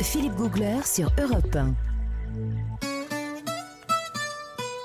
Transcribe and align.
Philippe 0.00 0.34
Googler 0.34 0.80
sur 0.84 1.10
Europe 1.20 1.54
1. 1.54 1.74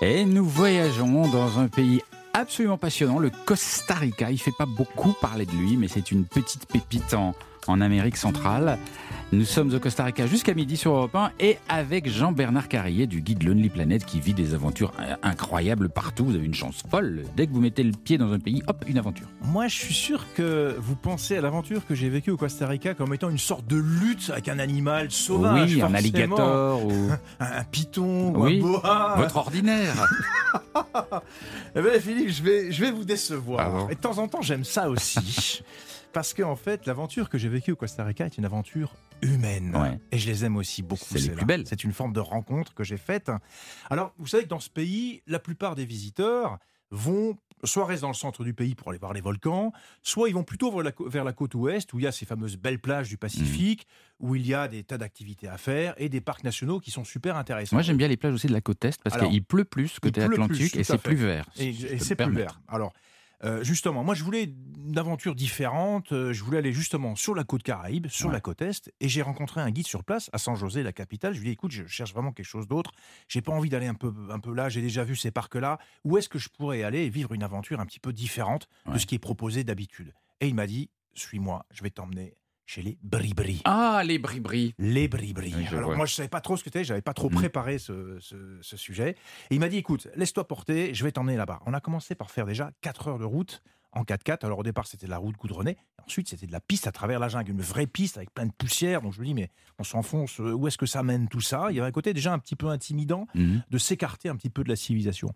Et 0.02 0.26
nous 0.26 0.46
voyageons 0.46 1.28
dans 1.30 1.60
un 1.60 1.68
pays 1.68 2.02
absolument 2.40 2.78
passionnant, 2.78 3.20
le 3.20 3.32
Costa 3.46 3.96
Rica. 3.96 4.32
Il 4.32 4.40
fait 4.40 4.54
pas 4.58 4.66
beaucoup 4.66 5.14
parler 5.22 5.46
de 5.46 5.52
lui, 5.52 5.78
mais 5.78 5.88
c'est 5.88 6.12
une 6.12 6.26
petite 6.26 6.66
pépite 6.68 7.14
en, 7.14 7.36
en 7.68 7.82
Amérique 7.82 8.18
centrale. 8.18 8.78
Nous 9.32 9.46
sommes 9.46 9.74
au 9.76 9.80
Costa 9.80 10.06
Rica 10.06 10.26
jusqu'à 10.26 10.56
midi 10.56 10.76
sur 10.76 10.92
Europe 10.92 11.16
1 11.16 11.32
et 11.40 11.60
avec 11.70 12.10
Jean-Bernard 12.10 12.68
Carrier 12.68 13.06
du 13.06 13.22
guide 13.22 13.44
Lonely 13.44 13.70
Planet 13.70 14.04
qui 14.04 14.20
vit 14.20 14.34
des 14.34 14.56
aventures 14.56 14.92
incroyables 15.22 15.90
partout. 15.90 16.26
Vous 16.26 16.36
avez 16.36 16.46
une 16.46 16.56
chance 16.56 16.82
folle. 16.90 17.26
Dès 17.36 17.46
que 17.46 17.52
vous 17.52 17.62
mettez 17.62 17.84
le 17.84 17.92
pied 17.92 18.18
dans 18.18 18.34
un 18.34 18.40
pays, 18.40 18.64
hop, 18.68 18.84
une 18.88 18.98
aventure. 18.98 19.28
Moi, 19.44 19.68
je 19.68 19.76
suis 19.76 19.94
sûr 19.94 20.26
que 20.34 20.76
vous 20.80 20.96
pensez 20.96 21.38
à 21.38 21.42
l'aventure 21.42 21.86
que 21.86 21.94
j'ai 21.94 22.10
vécue 22.10 22.32
au 22.32 22.38
Costa 22.38 22.68
Rica 22.68 22.96
comme 22.96 23.14
étant 23.14 23.30
une 23.30 23.38
sorte 23.38 23.68
de 23.68 23.78
lutte 23.78 24.32
avec 24.32 24.48
un 24.50 24.58
animal 24.58 25.12
sauvage. 25.12 25.76
Oui, 25.76 25.82
un 25.82 25.94
alligator 25.94 26.84
ou 26.84 27.12
un, 27.40 27.64
python 27.66 28.34
oui, 28.36 28.62
ou 28.62 28.68
un 28.68 28.72
boa. 28.72 29.14
Votre 29.18 29.38
ordinaire. 29.38 30.08
eh 31.76 31.82
bien, 31.82 32.00
Philippe, 32.00 32.30
je 32.30 32.44
vais, 32.44 32.72
je 32.72 32.82
vais 32.82 32.92
vous 32.92 33.06
décevoir. 33.06 33.90
et 33.90 33.96
de 33.96 34.00
temps 34.00 34.18
en 34.18 34.28
temps, 34.28 34.42
j'aime 34.42 34.64
ça 34.64 34.90
aussi. 34.90 35.62
Parce 36.14 36.34
qu'en 36.34 36.52
en 36.52 36.56
fait, 36.56 36.86
l'aventure 36.88 37.30
que 37.30 37.38
j'ai 37.38 37.50
vécue 37.50 37.72
au 37.72 37.76
Costa 37.76 38.04
Rica 38.04 38.26
est 38.26 38.38
une 38.38 38.46
aventure 38.46 38.94
humaine. 39.22 40.00
Et 40.12 40.18
je 40.18 40.28
les 40.28 40.46
aime 40.46 40.58
aussi 40.58 40.82
beaucoup. 40.82 41.06
C'est 41.08 41.20
les 41.20 41.30
plus 41.30 41.46
belles. 41.46 41.66
C'est 41.68 41.84
une 41.84 41.94
forme 41.94 42.14
de 42.14 42.20
rencontre 42.20 42.74
que 42.74 42.84
j'ai 42.84 42.98
faite. 42.98 43.32
Alors, 43.90 44.14
vous 44.18 44.28
savez 44.28 44.44
que 44.44 44.50
dans 44.50 44.60
ce 44.60 44.70
pays, 44.70 45.22
la 45.28 45.40
plupart 45.40 45.76
des 45.76 45.86
visiteurs 45.86 46.58
vont 46.92 47.38
soit 47.64 47.86
rester 47.86 48.02
dans 48.02 48.10
le 48.10 48.14
centre 48.14 48.44
du 48.44 48.54
pays 48.54 48.76
pour 48.76 48.90
aller 48.90 49.00
voir 49.00 49.14
les 49.14 49.22
volcans, 49.22 49.72
soit 50.02 50.30
ils 50.30 50.34
vont 50.34 50.44
plutôt 50.44 50.72
vers 51.08 51.24
la, 51.24 51.34
côte 51.34 51.56
ouest 51.56 51.94
où 51.94 52.00
il 52.00 52.04
y 52.04 52.08
a 52.08 52.12
ces 52.12 52.26
fameuses 52.26 52.58
belles 52.58 52.80
plages 52.80 53.10
du 53.10 53.18
Pacifique, 53.18 53.86
mmh. 53.86 54.26
où 54.26 54.36
il 54.36 54.48
y 54.48 54.54
a 54.54 54.68
des 54.68 54.84
tas 54.84 54.98
d'activités 54.98 55.48
à 55.48 55.58
faire 55.58 55.94
et 55.98 56.10
des 56.10 56.22
parcs 56.22 56.44
nationaux 56.44 56.80
qui 56.80 56.92
sont 56.92 57.04
super 57.04 57.38
intéressants. 57.38 57.76
Moi 57.76 57.84
j'aime 57.84 57.98
bien 57.98 58.08
les 58.08 58.18
plages 58.18 58.34
aussi 58.34 58.48
de 58.48 58.54
la 58.54 58.62
côte 58.62 58.84
est 58.86 59.02
parce 59.02 59.18
qu'il 59.18 59.44
pleut 59.44 59.66
plus 59.66 60.00
côté 60.00 60.22
Atlantique 60.22 60.76
et 60.76 60.84
c'est 60.84 60.98
plus 60.98 61.16
vert. 61.16 61.46
et 61.58 62.00
c'est 62.00 62.16
plus 62.16 62.32
vert. 62.32 62.60
Alors 62.68 62.94
euh, 63.44 63.64
justement, 63.64 64.04
moi 64.04 64.16
je 64.16 64.24
voulais 64.24 64.54
une 64.86 64.98
aventure 64.98 65.36
différente, 65.36 66.12
euh, 66.12 66.34
je 66.34 66.44
voulais 66.44 66.58
aller 66.58 66.74
justement 66.74 67.16
sur 67.16 67.36
la 67.36 67.44
côte 67.44 67.64
Caraïbe, 67.64 68.08
sur 68.08 68.32
la 68.32 68.40
côte 68.40 68.62
Est, 68.62 68.92
et 69.00 69.08
j'ai 69.08 69.22
rencontré 69.22 69.62
un 69.62 69.72
guide 69.72 69.88
sur 69.88 70.04
place, 70.04 70.30
à 70.34 70.38
San 70.38 70.56
José, 70.56 70.84
la 70.84 70.94
capitale. 70.94 71.34
Je 71.34 71.40
lui 71.40 71.48
ai 71.48 71.52
dit, 71.52 71.54
écoute, 71.54 71.72
je 71.72 71.86
cherche 71.88 72.14
vraiment 72.14 72.32
quelque 72.32 72.46
chose 72.46 72.68
d'autre, 72.68 72.92
j'ai 73.28 73.42
pas 73.42 73.52
envie 73.52 73.70
d'aller 73.70 73.88
un 73.88 73.94
peu, 73.94 74.14
un 74.30 74.40
peu 74.40 74.54
là, 74.54 74.70
j'ai 74.70 74.82
déjà 74.82 75.04
vu 75.04 75.16
ces 75.16 75.32
parcs-là, 75.32 75.80
où 76.04 76.18
est-ce 76.18 76.30
que 76.30 76.40
je 76.40 76.50
pourrais 76.50 76.84
aller 76.84 77.04
et 77.06 77.10
vivre 77.10 77.34
une 77.34 77.44
aventure 77.44 77.80
un 77.80 77.86
petit 77.86 78.00
peu 78.00 78.14
différente 78.14 78.68
de 78.92 78.98
ce 78.98 79.06
qui 79.06 79.16
est 79.16 79.20
proposé 79.20 79.64
d'habitude? 79.64 80.14
Et 80.42 80.48
il 80.48 80.56
m'a 80.56 80.68
dit, 80.68 80.90
suis-moi, 81.14 81.66
je 81.72 81.84
vais 81.84 81.90
t'emmener 81.90 82.36
chez 82.70 82.84
les 82.84 83.00
Bribri. 83.02 83.62
Ah, 83.66 84.04
les 84.06 84.20
Bribri. 84.20 84.76
Les 84.78 85.08
Bribri. 85.08 85.56
Alors 85.72 85.96
moi, 85.96 86.06
je 86.06 86.14
savais 86.14 86.30
pas 86.30 86.40
trop 86.40 86.56
ce 86.56 86.64
que 86.64 86.70
c'était, 86.70 86.84
j'avais 86.84 87.02
pas 87.02 87.16
trop 87.16 87.32
mm. 87.32 87.34
préparé 87.34 87.80
ce, 87.80 88.20
sujet. 88.62 89.16
Et 89.50 89.56
il 89.56 89.60
m'a 89.60 89.70
dit, 89.70 89.78
écoute, 89.78 90.08
laisse-toi 90.16 90.48
porter, 90.48 90.94
je 90.94 91.04
vais 91.04 91.12
t'emmener 91.12 91.36
là-bas. 91.36 91.62
On 91.66 91.74
a 91.74 91.80
commencé 91.80 92.14
par 92.14 92.30
faire 92.30 92.46
déjà 92.46 92.70
4 92.82 93.08
heures 93.08 93.18
de 93.18 93.26
route 93.26 93.64
en 93.92 94.04
4x4. 94.04 94.46
Alors 94.46 94.60
au 94.60 94.64
départ, 94.64 94.86
c'était 94.86 95.08
la 95.08 95.18
route 95.18 95.36
goudronnée. 95.36 95.78
Ensuite, 96.06 96.30
c'était 96.30 96.46
de 96.46 96.52
la 96.52 96.60
piste 96.60 96.86
à 96.86 96.92
travers 96.92 97.20
la 97.20 97.28
jungle, 97.28 97.50
une 97.50 97.62
vraie 97.62 97.88
piste 97.88 98.18
avec 98.18 98.32
plein 98.32 98.46
de 98.46 98.52
poussière. 98.52 99.02
Donc 99.02 99.14
je 99.14 99.20
me 99.20 99.26
dis, 99.26 99.34
mais 99.34 99.50
on 99.80 99.84
s'enfonce, 99.84 100.40
euh, 100.40 100.54
où 100.54 100.68
est-ce 100.68 100.78
que 100.78 100.86
ça 100.86 101.02
mène 101.02 101.28
tout 101.28 101.42
ça? 101.42 101.70
Il 101.72 101.76
y 101.76 101.80
avait 101.80 101.90
un 101.90 101.92
côté 101.92 102.14
déjà 102.14 102.34
un 102.34 102.40
petit 102.40 102.56
peu 102.56 102.68
intimidant 102.68 103.26
mm. 103.34 103.58
de 103.68 103.78
s'écarter 103.80 104.30
un 104.30 104.36
petit 104.36 104.52
peu 104.52 104.64
de 104.64 104.70
la 104.70 104.76
civilisation. 104.76 105.34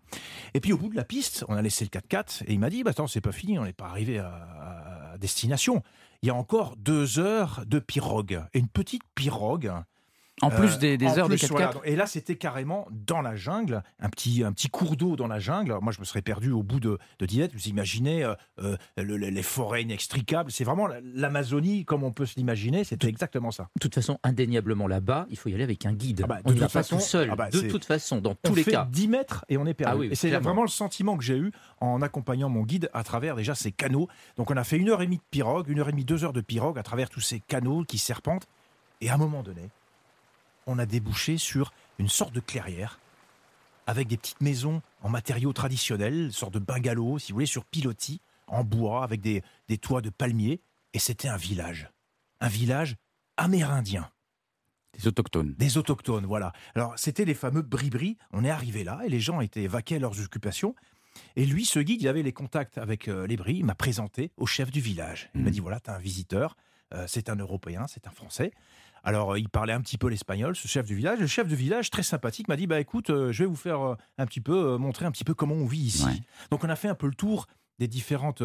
Et 0.54 0.60
puis 0.60 0.72
au 0.72 0.78
bout 0.78 0.88
de 0.88 0.96
la 0.96 1.04
piste, 1.04 1.44
on 1.48 1.56
a 1.56 1.62
laissé 1.62 1.84
le 1.84 1.90
4x4 1.90 2.44
et 2.46 2.52
il 2.52 2.60
m'a 2.60 2.70
dit, 2.70 2.84
bah, 2.84 2.92
attends, 2.92 3.08
c'est 3.08 3.20
pas 3.20 3.32
fini, 3.32 3.58
on 3.58 3.64
n'est 3.64 3.72
pas 3.72 3.86
arrivé 3.86 4.20
à 4.20 5.16
destination 5.18 5.82
il 6.24 6.28
y 6.28 6.30
a 6.30 6.34
encore 6.34 6.74
deux 6.78 7.18
heures 7.18 7.64
de 7.66 7.78
pirogue. 7.78 8.42
Et 8.54 8.58
une 8.58 8.68
petite 8.68 9.02
pirogue 9.14 9.70
en 10.42 10.50
plus 10.50 10.78
des, 10.78 10.96
euh, 11.00 11.18
heures 11.18 11.28
de 11.28 11.36
4 11.36 11.82
Et 11.84 11.94
là, 11.94 12.06
c'était 12.06 12.36
carrément 12.36 12.88
dans 12.90 13.22
la 13.22 13.36
jungle, 13.36 13.82
un 14.00 14.08
petit, 14.08 14.42
un 14.42 14.52
petit 14.52 14.68
cours 14.68 14.96
d'eau 14.96 15.14
dans 15.16 15.28
la 15.28 15.38
jungle. 15.38 15.76
moi, 15.80 15.92
je 15.92 16.00
me 16.00 16.04
serais 16.04 16.22
perdu 16.22 16.50
au 16.50 16.62
bout 16.62 16.80
de, 16.80 16.98
de 17.20 17.26
10 17.26 17.50
Vous 17.54 17.68
imaginez 17.68 18.24
euh, 18.24 18.34
euh, 18.60 18.76
les 18.96 19.42
forêts 19.42 19.82
inextricables. 19.82 20.50
C'est 20.50 20.64
vraiment 20.64 20.88
l'Amazonie 21.14 21.84
comme 21.84 22.02
on 22.02 22.12
peut 22.12 22.26
se 22.26 22.34
l'imaginer. 22.36 22.82
C'était 22.84 23.08
exactement 23.08 23.52
ça. 23.52 23.68
De 23.76 23.80
toute 23.80 23.94
façon, 23.94 24.18
indéniablement 24.24 24.88
là-bas, 24.88 25.26
il 25.30 25.36
faut 25.36 25.48
y 25.48 25.54
aller 25.54 25.64
avec 25.64 25.86
un 25.86 25.92
guide. 25.92 26.22
Ah 26.24 26.26
bah, 26.26 26.40
on 26.44 26.52
n'y 26.52 26.60
pas 26.60 26.82
tout 26.82 27.00
seul. 27.00 27.28
Ah 27.30 27.36
bah, 27.36 27.50
de 27.50 27.60
toute 27.60 27.84
façon, 27.84 28.20
dans 28.20 28.34
tous 28.34 28.54
les 28.54 28.64
cas. 28.64 28.88
10 28.90 29.08
mètres 29.08 29.44
et 29.48 29.56
on 29.56 29.66
est 29.66 29.74
perdu. 29.74 30.08
Ah 30.08 30.12
et 30.12 30.14
c'est 30.14 30.30
vraiment 30.30 30.62
le 30.62 30.68
sentiment 30.68 31.16
que 31.16 31.24
j'ai 31.24 31.36
eu 31.36 31.52
en 31.80 32.02
accompagnant 32.02 32.48
mon 32.48 32.62
guide 32.62 32.90
à 32.92 33.04
travers 33.04 33.36
déjà 33.36 33.54
ces 33.54 33.70
canaux. 33.70 34.08
Donc, 34.36 34.50
on 34.50 34.56
a 34.56 34.64
fait 34.64 34.76
une 34.76 34.88
heure 34.90 35.00
et 35.00 35.06
demie 35.06 35.18
de 35.18 35.22
pirogue, 35.30 35.68
une 35.68 35.78
heure 35.78 35.88
et 35.88 35.92
demie, 35.92 36.04
deux 36.04 36.24
heures 36.24 36.32
de 36.32 36.40
pirogue 36.40 36.78
à 36.78 36.82
travers 36.82 37.08
tous 37.08 37.20
ces 37.20 37.40
canaux 37.40 37.84
qui 37.84 37.98
serpentent. 37.98 38.46
Et 39.00 39.10
à 39.10 39.14
un 39.14 39.18
moment 39.18 39.42
donné, 39.42 39.70
on 40.66 40.78
a 40.78 40.86
débouché 40.86 41.38
sur 41.38 41.72
une 41.98 42.08
sorte 42.08 42.34
de 42.34 42.40
clairière 42.40 42.98
avec 43.86 44.08
des 44.08 44.16
petites 44.16 44.40
maisons 44.40 44.82
en 45.02 45.08
matériaux 45.08 45.52
traditionnels, 45.52 46.14
une 46.14 46.32
sorte 46.32 46.54
de 46.54 46.58
bungalow, 46.58 47.18
si 47.18 47.32
vous 47.32 47.36
voulez, 47.36 47.46
sur 47.46 47.64
pilotis, 47.64 48.20
en 48.46 48.64
bois, 48.64 49.04
avec 49.04 49.20
des, 49.20 49.42
toits 49.80 50.00
de 50.00 50.10
palmiers. 50.10 50.60
Et 50.92 50.98
c'était 50.98 51.28
un 51.28 51.36
village. 51.36 51.90
Un 52.40 52.48
village 52.48 52.96
amérindien. 53.36 54.10
Des 54.98 55.08
autochtones. 55.08 55.54
Des 55.54 55.76
autochtones, 55.76 56.24
voilà. 56.24 56.52
Alors, 56.74 56.94
c'était 56.96 57.24
les 57.24 57.34
fameux 57.34 57.62
bribri. 57.62 58.16
On 58.32 58.44
est 58.44 58.50
arrivé 58.50 58.84
là 58.84 59.00
et 59.04 59.08
les 59.08 59.20
gens 59.20 59.40
étaient 59.40 59.66
vaqués 59.66 59.96
à 59.96 59.98
leurs 59.98 60.20
occupations. 60.20 60.74
Et 61.36 61.46
lui, 61.46 61.64
ce 61.64 61.80
guide, 61.80 62.02
il 62.02 62.08
avait 62.08 62.22
les 62.22 62.32
contacts 62.32 62.78
avec 62.78 63.08
euh, 63.08 63.26
les 63.26 63.36
bris. 63.36 63.56
Il 63.56 63.64
m'a 63.64 63.74
présenté 63.74 64.30
au 64.36 64.46
chef 64.46 64.70
du 64.70 64.80
village. 64.80 65.30
Il 65.34 65.42
m'a 65.42 65.50
mmh. 65.50 65.52
dit 65.52 65.60
voilà, 65.60 65.80
tu 65.80 65.90
as 65.90 65.94
un 65.94 65.98
visiteur. 65.98 66.56
Euh, 66.92 67.06
c'est 67.08 67.28
un 67.28 67.36
Européen, 67.36 67.86
c'est 67.88 68.06
un 68.06 68.10
Français. 68.10 68.52
Alors, 69.04 69.34
euh, 69.34 69.38
il 69.38 69.48
parlait 69.48 69.74
un 69.74 69.80
petit 69.80 69.98
peu 69.98 70.08
l'espagnol, 70.08 70.56
ce 70.56 70.66
chef 70.66 70.86
du 70.86 70.96
village. 70.96 71.20
Le 71.20 71.26
chef 71.26 71.46
du 71.46 71.54
village, 71.54 71.90
très 71.90 72.02
sympathique, 72.02 72.48
m'a 72.48 72.56
dit 72.56 72.66
Bah 72.66 72.80
écoute, 72.80 73.10
euh, 73.10 73.30
je 73.32 73.44
vais 73.44 73.48
vous 73.48 73.54
faire 73.54 73.80
euh, 73.80 73.96
un 74.18 74.26
petit 74.26 74.40
peu, 74.40 74.76
montrer 74.78 75.04
un 75.04 75.12
petit 75.12 75.24
peu 75.24 75.34
comment 75.34 75.54
on 75.54 75.66
vit 75.66 75.78
ici. 75.78 76.22
Donc, 76.50 76.64
on 76.64 76.68
a 76.68 76.76
fait 76.76 76.88
un 76.88 76.94
peu 76.94 77.06
le 77.06 77.14
tour 77.14 77.46
des 77.78 77.88
différentes 77.88 78.42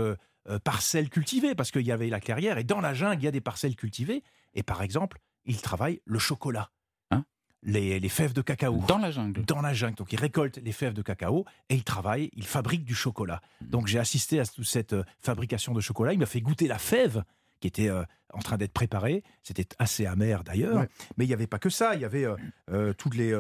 parcelles 0.63 1.09
cultivées, 1.09 1.55
parce 1.55 1.71
qu'il 1.71 1.85
y 1.85 1.91
avait 1.91 2.09
la 2.09 2.19
clairière, 2.19 2.57
et 2.57 2.63
dans 2.63 2.81
la 2.81 2.93
jungle, 2.93 3.21
il 3.21 3.25
y 3.25 3.27
a 3.27 3.31
des 3.31 3.41
parcelles 3.41 3.75
cultivées. 3.75 4.23
Et 4.55 4.63
par 4.63 4.81
exemple, 4.81 5.19
il 5.45 5.61
travaille 5.61 6.01
le 6.05 6.17
chocolat. 6.17 6.71
Hein 7.11 7.23
les, 7.61 8.09
fèves 8.09 8.33
de 8.33 8.41
cacao. 8.41 8.83
Dans 8.87 8.97
la 8.97 9.11
jungle. 9.11 9.45
Dans 9.45 9.61
la 9.61 9.73
jungle. 9.73 9.95
Donc, 9.95 10.11
il 10.11 10.19
récolte 10.19 10.57
les 10.57 10.71
fèves 10.71 10.93
de 10.93 11.03
cacao 11.03 11.45
et 11.69 11.75
il 11.75 11.83
travaille, 11.83 12.31
il 12.33 12.45
fabrique 12.45 12.83
du 12.83 12.95
chocolat. 12.95 13.41
Hmm. 13.61 13.69
Donc, 13.69 13.87
j'ai 13.87 13.99
assisté 13.99 14.39
à 14.39 14.45
toute 14.45 14.65
cette 14.65 14.95
fabrication 15.19 15.73
de 15.73 15.81
chocolat. 15.81 16.13
Il 16.13 16.19
m'a 16.19 16.25
fait 16.25 16.41
goûter 16.41 16.67
la 16.67 16.79
fève 16.79 17.23
qui 17.59 17.67
était 17.67 17.89
euh, 17.89 18.03
en 18.33 18.39
train 18.39 18.57
d'être 18.57 18.73
préparé. 18.73 19.23
C'était 19.43 19.67
assez 19.79 20.05
amer 20.05 20.43
d'ailleurs. 20.43 20.85
Mais 21.17 21.25
il 21.25 21.27
n'y 21.27 21.33
avait 21.33 21.47
pas 21.47 21.59
que 21.59 21.69
ça. 21.69 21.95
Il 21.95 22.01
y 22.01 22.05
avait 22.05 22.25
euh, 22.25 22.35
euh, 22.71 22.93
toutes 22.93 23.15
les, 23.15 23.33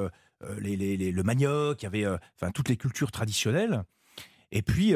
les, 0.59 1.11
le 1.11 1.23
manioc, 1.23 1.81
il 1.81 1.85
y 1.85 1.87
avait 1.87 2.07
enfin 2.35 2.51
toutes 2.51 2.69
les 2.69 2.77
cultures 2.77 3.11
traditionnelles. 3.11 3.83
Et 4.51 4.61
puis, 4.61 4.95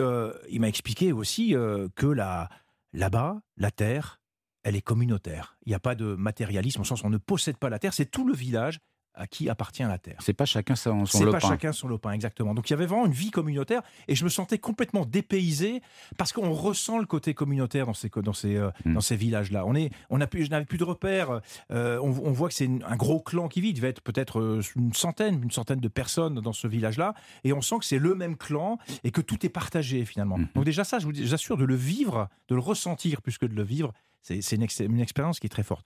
il 0.49 0.61
m'a 0.61 0.67
expliqué 0.67 1.11
aussi 1.11 1.55
que 1.95 2.07
là, 2.07 2.49
là-bas, 2.91 3.41
la 3.57 3.69
terre, 3.69 4.19
elle 4.63 4.75
est 4.75 4.81
communautaire. 4.81 5.57
Il 5.65 5.69
n'y 5.69 5.75
a 5.75 5.79
pas 5.79 5.95
de 5.95 6.15
matérialisme, 6.15 6.81
au 6.81 6.85
sens 6.85 7.03
où 7.03 7.05
on 7.05 7.09
ne 7.09 7.17
possède 7.17 7.57
pas 7.57 7.69
la 7.69 7.77
terre. 7.77 7.93
C'est 7.93 8.09
tout 8.09 8.25
le 8.25 8.33
village 8.33 8.79
à 9.15 9.27
qui 9.27 9.49
appartient 9.49 9.83
la 9.83 9.97
terre. 9.97 10.17
C'est 10.19 10.33
pas 10.33 10.45
chacun 10.45 10.75
son, 10.75 11.05
son 11.05 11.23
lopin. 11.23 11.39
C'est 11.39 11.41
pas 11.41 11.53
chacun 11.53 11.71
son 11.71 11.87
lopin, 11.87 12.11
exactement. 12.11 12.53
Donc 12.53 12.69
il 12.69 12.73
y 12.73 12.75
avait 12.75 12.85
vraiment 12.85 13.05
une 13.05 13.11
vie 13.11 13.31
communautaire 13.31 13.81
et 14.07 14.15
je 14.15 14.23
me 14.23 14.29
sentais 14.29 14.57
complètement 14.57 15.05
dépaysé 15.05 15.81
parce 16.17 16.33
qu'on 16.33 16.53
ressent 16.53 16.99
le 16.99 17.05
côté 17.05 17.33
communautaire 17.33 17.85
dans 17.85 17.93
ces 17.93 18.09
dans 18.09 18.33
ces 18.33 18.55
euh, 18.55 18.69
hmm. 18.85 18.93
dans 18.93 19.01
ces 19.01 19.15
villages-là. 19.15 19.65
On 19.65 19.75
est 19.75 19.91
on 20.09 20.21
a 20.21 20.27
plus 20.27 20.45
je 20.45 20.49
n'avais 20.49 20.65
plus 20.65 20.77
de 20.77 20.83
repères. 20.83 21.41
Euh, 21.71 21.99
on, 21.99 22.31
voit 22.31 22.47
que 22.47 22.55
c'est 22.55 22.69
un 22.87 22.95
gros 22.95 23.19
clan 23.19 23.47
qui 23.47 23.61
vit. 23.61 23.69
Il 23.69 23.73
devait 23.73 23.89
être 23.89 24.01
peut-être 24.01 24.39
euh, 24.39 24.61
une 24.75 24.93
centaine 24.93 25.41
une 25.43 25.51
centaine 25.51 25.79
de 25.79 25.87
personnes 25.87 26.35
dans 26.35 26.53
ce 26.53 26.67
village-là 26.67 27.13
et 27.43 27.53
on 27.53 27.61
sent 27.61 27.79
que 27.79 27.85
c'est 27.85 27.99
le 27.99 28.15
même 28.15 28.35
clan 28.35 28.77
et 29.03 29.11
que 29.11 29.21
tout 29.21 29.45
est 29.45 29.49
partagé 29.49 30.05
finalement. 30.05 30.37
Hmm. 30.37 30.47
Donc 30.55 30.65
déjà 30.65 30.83
ça, 30.83 30.99
je 30.99 31.05
vous 31.05 31.33
assure 31.33 31.57
de 31.57 31.65
le 31.65 31.75
vivre, 31.75 32.29
de 32.47 32.55
le 32.55 32.61
ressentir 32.61 33.21
plus 33.21 33.37
que 33.37 33.45
de 33.45 33.55
le 33.55 33.63
vivre 33.63 33.93
c'est 34.23 34.55
une, 34.55 35.01
expérience 35.01 35.39
qui 35.39 35.47
est 35.47 35.49
très 35.49 35.63
forte. 35.63 35.85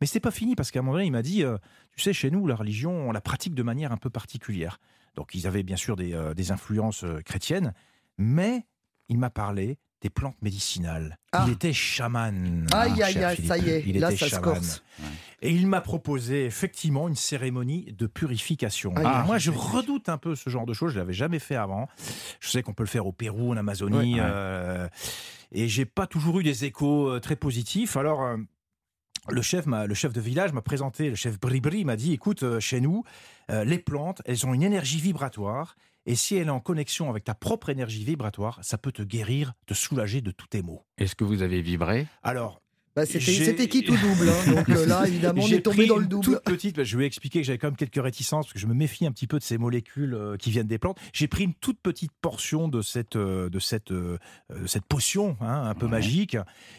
Mais 0.00 0.06
c'est 0.06 0.20
pas 0.20 0.32
fini 0.32 0.56
parce 0.56 0.70
qu'à 0.70 0.80
un 0.80 0.82
moment 0.82 0.94
donné, 0.94 1.06
il 1.06 1.12
m'a 1.12 1.22
dit, 1.22 1.44
euh, 1.44 1.56
tu 1.92 2.02
sais, 2.02 2.12
chez 2.12 2.30
nous, 2.30 2.46
la 2.46 2.56
religion, 2.56 3.08
on 3.08 3.12
la 3.12 3.20
pratique 3.20 3.54
de 3.54 3.62
manière 3.62 3.92
un 3.92 3.96
peu 3.96 4.10
particulière. 4.10 4.80
Donc 5.14 5.34
ils 5.34 5.46
avaient 5.46 5.62
bien 5.62 5.76
sûr 5.76 5.94
des, 5.94 6.12
euh, 6.12 6.34
influences 6.50 7.04
euh, 7.04 7.20
chrétiennes, 7.22 7.72
mais 8.18 8.66
il 9.08 9.18
m'a 9.18 9.30
parlé 9.30 9.78
des 10.02 10.10
plantes 10.10 10.40
médicinales. 10.42 11.18
Il 11.32 11.38
ah. 11.38 11.46
était 11.50 11.72
chaman. 11.72 12.66
Aïe, 12.72 13.02
aïe, 13.02 13.24
aïe, 13.24 13.46
ça 13.46 13.58
y 13.58 13.70
est, 13.70 13.84
il 13.86 13.98
là, 13.98 14.14
ça 14.16 14.28
se 14.28 14.38
corse. 14.38 14.82
Et 15.42 15.50
il 15.50 15.66
m'a 15.66 15.80
proposé 15.80 16.46
effectivement 16.46 17.08
une 17.08 17.16
cérémonie 17.16 17.92
de 17.96 18.06
purification. 18.06 18.94
Ah, 18.96 19.24
moi, 19.26 19.38
je 19.38 19.50
redoute 19.50 20.08
un 20.08 20.18
peu 20.18 20.34
ce 20.34 20.48
genre 20.48 20.66
de 20.66 20.72
choses. 20.72 20.92
Je 20.92 20.98
l'avais 20.98 21.12
jamais 21.12 21.38
fait 21.38 21.56
avant. 21.56 21.88
Je 22.40 22.48
sais 22.48 22.62
qu'on 22.62 22.72
peut 22.72 22.82
le 22.82 22.88
faire 22.88 23.06
au 23.06 23.12
Pérou, 23.12 23.52
en 23.52 23.56
Amazonie. 23.56 24.18
Et 25.52 25.68
j'ai 25.68 25.84
pas 25.84 26.06
toujours 26.06 26.40
eu 26.40 26.42
des 26.42 26.64
échos 26.64 27.08
euh, 27.08 27.20
très 27.20 27.36
positifs. 27.36 27.96
Alors, 27.96 28.22
euh, 28.22 28.36
le 29.28 29.42
chef, 29.42 29.66
le 29.66 29.94
chef 29.94 30.12
de 30.12 30.20
village 30.20 30.52
m'a 30.52 30.62
présenté, 30.62 31.10
le 31.10 31.16
chef 31.16 31.38
Bribri 31.40 31.84
m'a 31.84 31.96
dit, 31.96 32.12
écoute, 32.12 32.42
euh, 32.42 32.60
chez 32.60 32.80
nous, 32.80 33.04
les 33.48 33.78
plantes, 33.78 34.22
elles 34.24 34.44
ont 34.44 34.54
une 34.54 34.64
énergie 34.64 35.00
vibratoire, 35.00 35.76
et 36.06 36.14
si 36.14 36.36
elle 36.36 36.46
est 36.46 36.50
en 36.50 36.60
connexion 36.60 37.10
avec 37.10 37.24
ta 37.24 37.34
propre 37.34 37.68
énergie 37.68 38.04
vibratoire, 38.04 38.60
ça 38.62 38.78
peut 38.78 38.92
te 38.92 39.02
guérir, 39.02 39.52
te 39.66 39.74
soulager 39.74 40.20
de 40.20 40.30
tous 40.30 40.46
tes 40.46 40.62
maux. 40.62 40.86
Est-ce 40.98 41.14
que 41.14 41.24
vous 41.24 41.42
avez 41.42 41.60
vibré? 41.60 42.06
Alors, 42.22 42.62
Bah, 42.96 43.04
c'était 43.04 43.68
qui 43.68 43.84
tout 43.84 43.94
double 43.94 44.30
hein? 44.30 44.52
Donc 44.54 44.70
euh, 44.70 44.86
là, 44.86 45.02
évidemment, 45.06 45.42
on 45.44 45.48
est 45.48 45.60
tombé 45.60 45.86
dans 45.86 45.98
le 45.98 46.06
double. 46.06 46.24
Toute 46.24 46.44
petite, 46.44 46.76
bah, 46.76 46.84
je 46.84 46.96
vais 46.96 47.04
expliquer 47.04 47.40
que 47.40 47.46
j'avais 47.46 47.58
quand 47.58 47.66
même 47.66 47.76
quelques 47.76 48.02
réticences 48.02 48.46
parce 48.46 48.54
que 48.54 48.58
je 48.58 48.66
me 48.66 48.72
méfie 48.72 49.04
un 49.04 49.12
petit 49.12 49.26
peu 49.26 49.38
de 49.38 49.44
ces 49.44 49.58
molécules 49.58 50.14
euh, 50.14 50.38
qui 50.38 50.50
viennent 50.50 50.66
des 50.66 50.78
plantes. 50.78 50.98
J'ai 51.12 51.28
pris 51.28 51.44
une 51.44 51.52
toute 51.52 51.78
petite 51.78 52.12
portion 52.22 52.68
de 52.68 52.80
cette 52.80 53.16
euh, 53.16 53.50
de 53.50 53.58
cette 53.58 53.92
cette 54.64 54.86
potion 54.86 55.36
hein, 55.42 55.64
un 55.66 55.74
peu 55.74 55.86
magique 55.88 56.38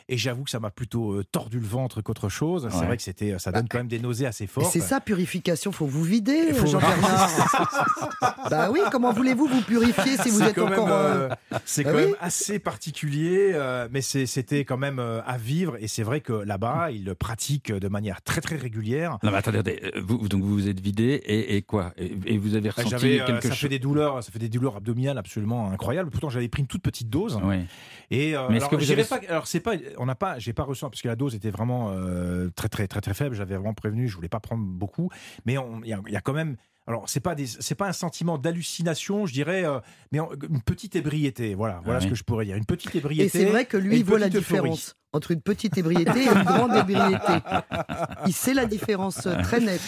et 0.10 0.18
j'avoue 0.18 0.44
que 0.44 0.50
ça 0.50 0.60
m'a 0.60 0.72
plutôt 0.72 1.22
tordu 1.31 1.60
le 1.60 1.68
ventre 1.68 2.02
qu'autre 2.02 2.30
chose. 2.30 2.68
C'est 2.72 2.86
vrai 2.86 2.98
que 2.98 3.04
c'était 3.04 3.38
ça 3.38 3.52
donne 3.52 3.64
bah, 3.64 3.68
quand 3.69 3.78
même 3.78 3.88
des 3.88 4.00
nausées 4.00 4.25
assez 4.25 4.48
fortes. 4.48 4.72
C'est 4.72 4.80
ça 4.80 5.00
purification, 5.00 5.72
faut 5.72 5.86
vous 5.86 6.04
vider, 6.04 6.50
bah 8.50 8.72
oui, 8.72 8.80
comment 8.92 9.14
voulez-vous 9.14 9.46
vous 9.46 9.62
purifier 9.62 10.18
si 10.18 10.30
vous 10.30 10.42
êtes 10.42 10.58
encore 10.58 11.30
C'est 11.66 11.84
quand 11.84 11.94
même 11.94 12.16
assez 12.19 12.58
particulier, 12.58 13.56
mais 13.92 14.02
c'était 14.02 14.66
quand 14.66 14.78
même 14.78 14.98
à 15.00 15.38
vivre 15.38 15.78
et 15.80 15.88
c'est 15.88 16.06
vrai 16.07 16.21
que 16.21 16.33
là-bas, 16.33 16.92
ils 16.92 17.04
le 17.04 17.15
pratiquent 17.15 17.71
de 17.71 17.88
manière 17.88 18.21
très 18.21 18.42
très 18.42 18.56
régulière. 18.56 19.19
Non, 19.24 19.31
mais 19.31 19.38
attendez, 19.38 19.80
euh, 19.83 20.01
vous, 20.04 20.27
donc 20.27 20.42
vous 20.42 20.54
vous 20.54 20.68
êtes 20.68 20.80
vidé 20.80 21.21
et, 21.25 21.62
quoi? 21.62 21.94
Et, 21.98 22.38
vous 22.38 22.56
avez 22.56 22.69
ressenti 22.69 23.19
euh, 23.19 23.25
quelque 23.25 23.48
ça 23.48 23.56
Fait 23.56 23.69
des 23.69 23.80
douleurs, 23.80 24.24
ça 24.24 24.31
fait 24.31 24.39
des 24.39 24.50
douleurs 24.50 24.77
abdominales 24.77 25.18
absolument 25.18 25.69
incroyables. 25.71 26.09
Pourtant, 26.09 26.30
j'avais 26.30 26.48
pris 26.48 26.62
une 26.62 26.68
toute 26.68 26.81
petite 26.81 27.09
dose. 27.09 27.39
Oui. 27.44 27.57
Et 28.09 28.36
euh, 28.36 28.48
mais 28.50 28.57
alors, 28.57 28.69
que 28.69 28.75
vous 28.75 29.04
pas, 29.04 29.19
alors 29.27 29.48
c'est 29.48 29.59
pas, 29.59 29.74
on 29.98 30.06
n'a 30.06 30.15
pas, 30.15 30.39
j'ai 30.39 30.54
pas 30.54 30.63
reçu 30.63 30.81
parce 30.81 31.01
que 31.01 31.07
la 31.07 31.15
dose 31.15 31.36
était 31.36 31.51
vraiment 31.51 31.94
très 32.56 32.69
très 32.69 32.88
très 32.88 33.01
très 33.01 33.13
faible. 33.13 33.36
J'avais 33.36 33.56
vraiment 33.56 33.74
prévenu, 33.74 34.07
je 34.07 34.15
voulais 34.15 34.30
pas 34.30 34.39
prendre 34.39 34.63
beaucoup, 34.63 35.09
mais 35.45 35.56
il 35.83 35.89
y, 35.89 36.15
a 36.15 36.21
quand 36.21 36.33
même 36.33 36.57
alors 36.88 37.07
c'est 37.07 37.19
pas 37.19 37.36
c'est 37.60 37.75
pas 37.75 37.88
un 37.88 37.94
sentiment 37.94 38.38
d'hallucination, 38.38 39.25
je 39.25 39.34
dirais, 39.34 39.66
mais 40.12 40.19
une 40.19 40.62
petite 40.62 40.95
ébriété. 40.95 41.54
Voilà, 41.54 41.81
voilà 41.84 42.00
ce 42.00 42.07
que 42.07 42.16
je 42.16 42.24
pourrais 42.24 42.45
dire, 42.45 42.56
une 42.56 42.66
petite 42.66 42.95
ébriété. 42.95 43.25
Et 43.25 43.30
c'est 43.30 43.45
vrai 43.45 43.66
que 43.66 43.78
lui 43.78 44.04
voit 44.04 44.19
la 44.19 44.30
différence 44.30 44.95
entre 45.13 45.31
une 45.31 45.42
petite 45.42 45.78
ébriété 45.78 46.24
et 46.24 46.28
une 46.28 46.44
grande 46.44 46.75
ébriété. 46.75 47.34
Il 48.28 48.34
sait 48.34 48.54
la 48.54 48.66
différence 48.66 49.25
euh, 49.25 49.42
très 49.42 49.60
nette. 49.60 49.81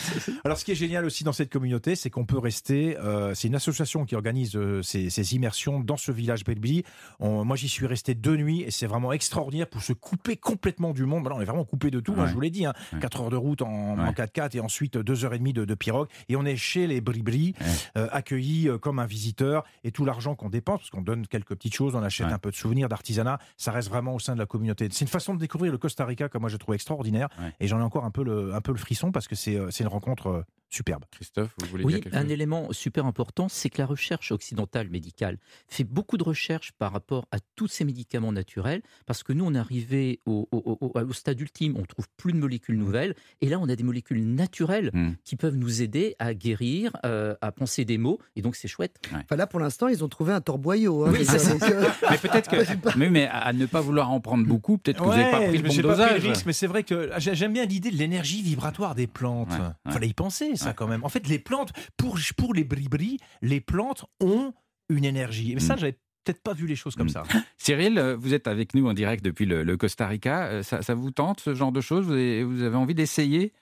Alors, 0.43 0.57
ce 0.57 0.65
qui 0.65 0.71
est 0.71 0.75
génial 0.75 1.05
aussi 1.05 1.23
dans 1.23 1.33
cette 1.33 1.51
communauté, 1.51 1.95
c'est 1.95 2.09
qu'on 2.09 2.25
peut 2.25 2.37
rester. 2.37 2.97
Euh, 2.97 3.33
c'est 3.35 3.47
une 3.47 3.55
association 3.55 4.05
qui 4.05 4.15
organise 4.15 4.55
euh, 4.55 4.81
ces, 4.81 5.35
immersions 5.35 5.79
dans 5.79 5.97
ce 5.97 6.11
village 6.11 6.43
Belbi. 6.43 6.83
moi, 7.19 7.55
j'y 7.55 7.69
suis 7.69 7.85
resté 7.85 8.15
deux 8.15 8.35
nuits 8.37 8.63
et 8.63 8.71
c'est 8.71 8.87
vraiment 8.87 9.11
extraordinaire 9.11 9.67
pour 9.67 9.83
se 9.83 9.93
couper 9.93 10.37
complètement 10.37 10.91
du 10.91 11.05
monde. 11.05 11.27
on 11.31 11.41
est 11.41 11.45
vraiment 11.45 11.65
coupé 11.65 11.91
de 11.91 11.99
tout, 11.99 12.15
hein, 12.17 12.25
je 12.27 12.33
vous 12.33 12.41
l'ai 12.41 12.49
dit. 12.49 12.65
Hein. 12.65 12.73
4 12.99 13.21
heures 13.21 13.29
de 13.29 13.35
route 13.35 13.61
en, 13.61 13.97
4x4 14.11 14.57
et 14.57 14.59
ensuite 14.59 14.97
2 14.97 15.25
heures 15.25 15.33
et 15.33 15.37
demie 15.37 15.53
de, 15.53 15.65
de 15.65 15.75
pirogue. 15.75 16.07
Et 16.29 16.35
on 16.35 16.45
est 16.45 16.55
chez 16.55 16.87
les 16.89 17.01
Bribri, 17.01 17.53
accueillis 17.95 18.69
comme 18.81 18.99
un 18.99 19.05
visiteur. 19.05 19.63
Et 19.83 19.91
tout 19.91 20.05
l'argent 20.05 20.35
qu'on 20.35 20.49
dépense, 20.49 20.79
parce 20.79 20.89
qu'on 20.89 21.01
donne 21.01 21.27
quelques 21.27 21.49
petites 21.49 21.75
choses, 21.75 21.95
on 21.95 22.03
achète 22.03 22.27
un 22.27 22.37
peu 22.37 22.51
de 22.51 22.55
souvenirs, 22.55 22.89
d'artisanat, 22.89 23.39
ça 23.57 23.71
reste 23.71 23.89
vraiment 23.89 24.13
au 24.15 24.19
sein 24.19 24.33
de 24.33 24.39
la 24.39 24.45
communauté. 24.45 24.87
C'est 24.91 25.09
façon 25.09 25.33
de 25.33 25.39
découvrir 25.39 25.71
le 25.71 25.77
Costa 25.77 26.05
Rica 26.05 26.29
que 26.29 26.37
moi 26.37 26.49
je 26.49 26.57
trouve 26.57 26.75
extraordinaire. 26.75 27.27
Et 27.59 27.67
j'en 27.67 27.79
ai 27.79 27.83
encore 27.83 28.05
un 28.05 28.11
peu 28.11 28.23
le, 28.23 28.53
un 28.53 28.61
peu 28.61 28.71
le 28.71 28.77
frisson 28.77 29.11
parce 29.11 29.27
que 29.27 29.35
c'est 29.35 29.55
euh, 29.55 29.69
une 29.69 29.87
rencontre 29.87 30.27
euh, 30.27 30.45
superbe. 30.69 31.03
Christophe, 31.11 31.53
vous 31.57 31.67
voulez 31.67 31.83
oui, 31.83 31.93
dire 31.93 32.03
quelque 32.03 32.15
un 32.15 32.29
élément 32.29 32.71
super 32.71 33.05
important, 33.05 33.49
c'est 33.49 33.69
que 33.69 33.81
la 33.81 33.87
recherche 33.87 34.31
occidentale 34.31 34.89
médicale 34.89 35.37
fait 35.67 35.83
beaucoup 35.83 36.17
de 36.17 36.23
recherches 36.23 36.71
par 36.73 36.91
rapport 36.91 37.27
à 37.31 37.37
tous 37.55 37.67
ces 37.67 37.85
médicaments 37.85 38.31
naturels, 38.31 38.81
parce 39.05 39.23
que 39.23 39.33
nous, 39.33 39.45
on 39.45 39.55
est 39.55 39.59
arrivé 39.59 40.19
au, 40.25 40.47
au, 40.51 41.13
stade 41.13 41.39
ultime, 41.39 41.75
on 41.77 41.83
trouve 41.83 42.07
plus 42.17 42.33
de 42.33 42.37
molécules 42.37 42.75
mmh. 42.75 42.79
nouvelles, 42.79 43.15
et 43.41 43.49
là, 43.49 43.59
on 43.59 43.67
a 43.67 43.75
des 43.75 43.83
molécules 43.83 44.23
naturelles 44.23 44.91
mmh. 44.93 45.09
qui 45.23 45.35
peuvent 45.35 45.55
nous 45.55 45.81
aider 45.81 46.15
à 46.19 46.33
guérir, 46.33 46.91
euh, 47.05 47.35
à 47.41 47.51
penser 47.51 47.85
des 47.85 47.97
mots, 47.97 48.19
et 48.35 48.41
donc 48.41 48.55
c'est 48.55 48.67
chouette. 48.67 48.97
Enfin, 49.11 49.35
là, 49.35 49.47
pour 49.47 49.59
l'instant, 49.59 49.87
ils 49.87 50.03
ont 50.03 50.09
trouvé 50.09 50.33
un 50.33 50.41
torboyau. 50.41 51.05
Hein, 51.05 51.13
oui, 51.13 51.25
mais 52.09 52.17
peut-être 52.17 52.49
que, 52.49 52.57
mais, 52.97 53.09
mais, 53.09 53.27
à 53.31 53.53
ne 53.53 53.65
pas 53.65 53.81
vouloir 53.81 54.11
en 54.11 54.19
prendre 54.19 54.45
beaucoup, 54.45 54.77
peut-être 54.77 54.99
que 54.99 55.03
vous 55.03 55.09
n'avez 55.09 55.31
pas 55.31 55.47
pris 55.47 55.57
le 55.57 55.67
bon 55.67 55.81
dosage. 55.81 56.23
risque, 56.23 56.45
mais 56.45 56.53
c'est 56.53 56.67
vrai 56.67 56.83
que 56.83 57.09
j'aime 57.17 57.53
bien 57.53 57.65
l'idée 57.65 57.91
de 57.91 57.97
l'énergie 57.97 58.41
vibratoire 58.41 58.93
des 58.93 59.07
plantes. 59.07 59.49
Il 59.85 59.91
fallait 59.91 60.07
y 60.07 60.13
penser 60.13 60.51
ça 60.59 60.73
quand 60.73 60.87
même. 60.87 61.03
En 61.03 61.09
fait, 61.09 61.27
les 61.27 61.39
plantes, 61.39 61.71
pour, 61.97 62.17
pour 62.37 62.53
les 62.53 62.63
bribris, 62.63 63.17
les 63.41 63.61
plantes 63.61 64.05
ont 64.19 64.53
une 64.89 65.05
énergie. 65.05 65.53
Mais 65.53 65.59
ça, 65.59 65.75
mm. 65.75 65.79
j'avais 65.79 65.99
peut-être 66.23 66.41
pas 66.41 66.53
vu 66.53 66.67
les 66.67 66.75
choses 66.75 66.95
comme 66.95 67.07
mm. 67.07 67.09
ça. 67.09 67.23
Cyril, 67.57 67.97
euh, 67.97 68.15
vous 68.15 68.33
êtes 68.33 68.47
avec 68.47 68.73
nous 68.73 68.87
en 68.87 68.93
direct 68.93 69.23
depuis 69.23 69.45
le, 69.45 69.77
Costa 69.77 70.07
Rica. 70.07 70.45
Euh, 70.47 70.63
ça, 70.63 70.81
ça, 70.81 70.93
vous 70.93 71.11
tente 71.11 71.39
ce 71.39 71.53
genre 71.53 71.71
de 71.71 71.81
choses? 71.81 72.05
Vous 72.05 72.13
avez, 72.13 72.43
vous 72.43 72.63
avez 72.63 72.75
envie 72.75 72.95
d'essayer 72.95 73.53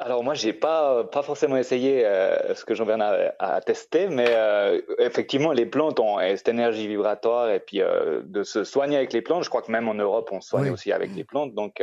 alors 0.00 0.22
moi, 0.22 0.34
j'ai 0.34 0.52
pas 0.52 1.02
pas 1.02 1.22
forcément 1.22 1.56
essayé 1.56 2.06
euh, 2.06 2.54
ce 2.54 2.64
que 2.64 2.74
Jean-Bernard 2.74 3.32
a, 3.40 3.60
testé, 3.60 4.06
mais 4.06 4.28
euh, 4.28 4.80
effectivement, 4.98 5.50
les 5.50 5.66
plantes 5.66 5.98
ont 5.98 6.18
cette 6.20 6.48
énergie 6.48 6.86
vibratoire 6.86 7.50
et 7.50 7.58
puis 7.58 7.82
euh, 7.82 8.20
de 8.24 8.44
se 8.44 8.62
soigner 8.62 8.96
avec 8.96 9.12
les 9.12 9.22
plantes. 9.22 9.42
Je 9.42 9.48
crois 9.48 9.62
que 9.62 9.72
même 9.72 9.88
en 9.88 9.94
Europe, 9.94 10.28
on 10.30 10.40
se 10.40 10.50
soigne 10.50 10.70
aussi 10.70 10.92
avec 10.92 11.10
les 11.16 11.24
plantes. 11.24 11.52
Donc, 11.52 11.82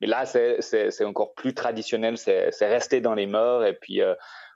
mais 0.00 0.06
là, 0.06 0.24
c'est 0.26 1.04
encore 1.04 1.34
plus 1.34 1.54
traditionnel. 1.54 2.16
C'est 2.18 2.52
resté 2.60 3.00
dans 3.00 3.14
les 3.14 3.26
mœurs 3.26 3.64
et 3.64 3.72
puis 3.72 4.00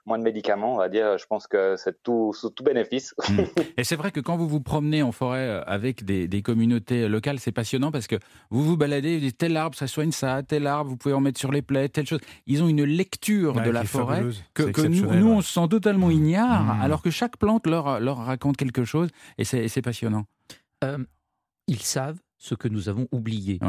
moins 0.05 0.17
de 0.17 0.23
médicaments, 0.23 0.75
on 0.75 0.77
va 0.77 0.89
dire. 0.89 1.17
Je 1.17 1.25
pense 1.25 1.47
que 1.47 1.75
c'est 1.77 2.01
tout, 2.03 2.33
tout 2.55 2.63
bénéfice. 2.63 3.15
Hmm. 3.31 3.45
Et 3.77 3.85
c'est 3.85 3.95
vrai 3.95 4.11
que 4.11 4.19
quand 4.19 4.35
vous 4.35 4.47
vous 4.47 4.59
promenez 4.59 5.03
en 5.03 5.13
forêt 5.13 5.47
euh, 5.47 5.63
avec 5.65 6.03
des, 6.03 6.27
des 6.27 6.41
communautés 6.41 7.07
locales, 7.07 7.39
c'est 7.39 7.51
passionnant 7.53 7.91
parce 7.91 8.07
que 8.07 8.17
vous 8.49 8.61
vous 8.63 8.75
baladez, 8.75 9.15
vous 9.15 9.21
dites 9.21 9.37
tel 9.37 9.55
arbre, 9.55 9.77
ça 9.77 9.87
soigne 9.87 10.11
ça, 10.11 10.43
tel 10.43 10.67
arbre, 10.67 10.89
vous 10.89 10.97
pouvez 10.97 11.13
en 11.13 11.21
mettre 11.21 11.39
sur 11.39 11.51
les 11.51 11.61
plaies, 11.61 11.87
telle 11.87 12.07
chose. 12.07 12.19
Ils 12.47 12.61
ont 12.61 12.67
une 12.67 12.83
lecture 12.83 13.53
de 13.53 13.69
la 13.69 13.85
forêt 13.85 14.23
que, 14.53 14.63
que 14.63 14.81
nous, 14.81 15.13
nous, 15.13 15.29
on 15.29 15.41
se 15.41 15.53
sent 15.53 15.67
totalement 15.69 16.09
ignare, 16.09 16.63
hmm. 16.63 16.81
alors 16.81 17.01
que 17.01 17.11
chaque 17.11 17.37
plante 17.37 17.67
leur, 17.67 18.01
leur 18.01 18.17
raconte 18.17 18.57
quelque 18.57 18.83
chose 18.83 19.09
et 19.37 19.45
c'est 19.45 19.81
passionnant. 19.81 20.25
Euh, 20.83 20.97
ils 21.67 21.81
savent 21.81 22.19
ce 22.37 22.55
que 22.55 22.67
nous 22.67 22.89
avons 22.89 23.07
oublié. 23.11 23.59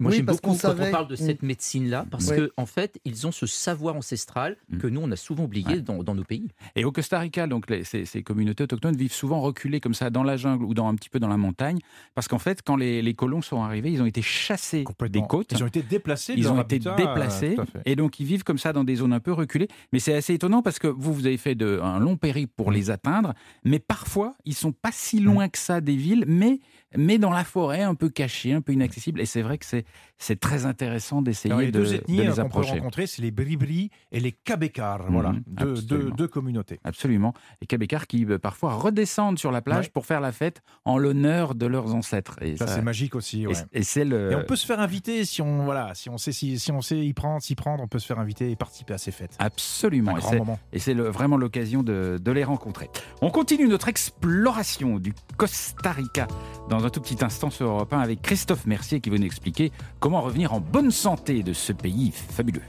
Moi, 0.00 0.12
j'aime 0.12 0.26
beaucoup 0.26 0.56
quand 0.56 0.74
on 0.78 0.90
parle 0.90 1.08
de 1.08 1.16
cette 1.16 1.42
mm. 1.42 1.46
médecine-là, 1.46 2.06
parce 2.10 2.28
qu'en 2.28 2.36
que 2.36 2.50
en 2.56 2.66
fait, 2.66 2.98
ils 3.04 3.26
ont 3.26 3.32
ce 3.32 3.46
savoir 3.46 3.96
ancestral 3.96 4.56
mm. 4.68 4.78
que 4.78 4.86
nous, 4.86 5.00
on 5.00 5.10
a 5.10 5.16
souvent 5.16 5.44
oublié 5.44 5.80
dans, 5.80 6.14
nos 6.14 6.24
pays. 6.24 6.48
Et 6.74 6.84
au 6.84 6.92
Costa 6.92 7.18
Rica, 7.18 7.46
donc, 7.46 7.66
ces, 7.84 8.22
communautés 8.22 8.64
autochtones 8.64 8.96
vivent 8.96 9.12
souvent 9.12 9.40
reculées 9.40 9.80
comme 9.80 9.94
ça 9.94 10.10
dans 10.10 10.22
la 10.22 10.36
jungle 10.36 10.64
ou 10.64 10.74
dans 10.74 10.88
un 10.88 10.94
petit 10.94 11.08
peu 11.08 11.20
dans 11.20 11.28
la 11.28 11.36
montagne, 11.36 11.78
parce 12.14 12.28
qu'en 12.28 12.38
fait, 12.38 12.62
quand 12.62 12.76
les, 12.76 13.14
colons 13.14 13.42
sont 13.42 13.62
arrivés, 13.62 13.92
ils 13.92 14.02
ont 14.02 14.06
été 14.06 14.22
chassés 14.22 14.84
des 15.10 15.22
côtes. 15.22 15.52
Ils 15.52 15.62
ont 15.62 15.66
été 15.66 15.82
déplacés. 15.82 16.34
Ils 16.36 16.48
ont 16.48 16.60
été 16.60 16.78
déplacés, 16.78 17.56
et 17.84 17.96
donc 17.96 18.18
ils 18.20 18.26
vivent 18.26 18.44
comme 18.44 18.58
ça 18.58 18.72
dans 18.72 18.84
des 18.84 18.96
zones 18.96 19.12
un 19.12 19.20
peu 19.20 19.32
reculées. 19.32 19.68
Mais 19.92 19.98
c'est 19.98 20.14
assez 20.14 20.34
étonnant 20.34 20.62
parce 20.62 20.78
que 20.78 20.86
vous, 20.86 21.12
vous 21.12 21.26
avez 21.26 21.36
fait 21.36 21.54
de, 21.54 21.80
un 21.82 21.98
long 21.98 22.16
périple 22.16 22.52
pour 22.56 22.70
mm. 22.70 22.74
les 22.74 22.90
atteindre, 22.90 23.34
mais 23.64 23.78
parfois, 23.78 24.34
ils 24.44 24.54
sont 24.54 24.72
pas 24.72 24.90
si 24.92 25.20
loin 25.20 25.48
que 25.48 25.58
ça 25.58 25.80
des 25.80 25.96
villes, 25.96 26.24
mais 26.26 26.60
mais 26.96 27.18
dans 27.18 27.30
la 27.30 27.44
forêt, 27.44 27.82
un 27.82 27.94
peu 27.94 28.08
caché, 28.08 28.52
un 28.52 28.60
peu 28.60 28.72
inaccessible. 28.72 29.20
Et 29.20 29.26
c'est 29.26 29.42
vrai 29.42 29.58
que 29.58 29.64
c'est, 29.64 29.84
c'est 30.18 30.38
très 30.38 30.66
intéressant 30.66 31.22
d'essayer 31.22 31.66
de, 31.66 31.70
deux 31.70 31.94
ethnies 31.94 32.18
de 32.18 32.22
les 32.22 32.40
approcher. 32.40 32.72
peut 32.72 32.78
rencontrer, 32.78 33.06
c'est 33.06 33.22
les 33.22 33.30
Bribri 33.30 33.90
et 34.12 34.20
les 34.20 34.32
Kabekar. 34.32 35.04
Mhm, 35.04 35.12
voilà, 35.12 35.32
deux, 35.46 36.28
communautés. 36.28 36.78
Absolument. 36.84 37.34
Les 37.60 37.66
Kabekar 37.66 38.06
qui 38.06 38.24
euh, 38.24 38.38
parfois 38.38 38.74
redescendent 38.74 39.38
sur 39.38 39.50
la 39.50 39.62
plage 39.62 39.90
pour 39.90 40.06
faire 40.06 40.20
la 40.20 40.32
fête 40.32 40.62
en 40.84 40.98
l'honneur 40.98 41.54
de 41.54 41.66
leurs 41.66 41.94
ancêtres. 41.94 42.36
Et 42.42 42.56
ça, 42.56 42.66
c'est 42.66 42.82
magique 42.82 43.14
aussi. 43.14 43.46
Et, 43.72 43.82
c'est 43.82 44.04
le... 44.04 44.32
et 44.32 44.34
on 44.36 44.44
peut 44.44 44.56
se 44.56 44.66
faire 44.66 44.80
inviter 44.80 45.24
si 45.24 45.42
on, 45.42 45.64
voilà, 45.64 45.94
si 45.94 46.10
on 46.10 46.18
sait 46.18 46.32
si, 46.32 46.58
si 46.58 46.70
on 46.70 46.82
sait 46.82 46.98
y 46.98 47.12
prendre, 47.12 47.42
s'y 47.42 47.54
prendre, 47.54 47.82
on 47.82 47.88
peut 47.88 47.98
se 47.98 48.06
faire 48.06 48.18
inviter 48.18 48.50
et 48.50 48.56
participer 48.56 48.94
à 48.94 48.98
ces 48.98 49.12
fêtes. 49.12 49.36
Absolument. 49.38 50.16
et 50.16 50.20
c'est, 50.20 50.40
et 50.72 50.78
c'est 50.78 50.94
vraiment 50.94 51.36
l'occasion 51.36 51.82
de, 51.82 52.18
de 52.22 52.32
les 52.32 52.44
rencontrer. 52.44 52.90
On 53.22 53.30
continue 53.30 53.68
notre 53.68 53.88
exploration 53.88 54.98
du 54.98 55.14
Costa 55.36 55.92
Rica 55.92 56.28
dans 56.68 56.84
un 56.84 56.90
tout 56.90 57.00
petit 57.00 57.24
instant 57.24 57.50
sur 57.50 57.66
Europe 57.66 57.92
1 57.92 58.00
avec 58.00 58.22
Christophe 58.22 58.66
Mercier 58.66 59.00
qui 59.00 59.10
va 59.10 59.18
nous 59.18 59.26
expliquer 59.26 59.72
comment 59.98 60.20
revenir 60.20 60.52
en 60.52 60.60
bonne 60.60 60.90
santé 60.90 61.42
de 61.42 61.52
ce 61.52 61.72
pays 61.72 62.12
fabuleux. 62.12 62.62